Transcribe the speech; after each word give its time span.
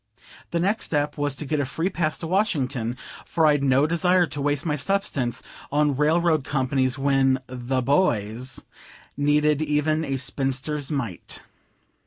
The 0.49 0.59
next 0.59 0.85
step 0.85 1.15
was 1.15 1.35
to 1.35 1.45
get 1.45 1.59
a 1.59 1.63
free 1.65 1.91
pass 1.91 2.17
to 2.17 2.25
Washington, 2.25 2.97
for 3.23 3.45
I'd 3.45 3.63
no 3.63 3.85
desire 3.85 4.25
to 4.25 4.41
waste 4.41 4.65
my 4.65 4.75
substance 4.75 5.43
on 5.71 5.95
railroad 5.95 6.43
companies 6.43 6.97
when 6.97 7.37
"the 7.45 7.83
boys" 7.83 8.65
needed 9.15 9.61
even 9.61 10.03
a 10.03 10.17
spinster's 10.17 10.89
mite. 10.91 11.43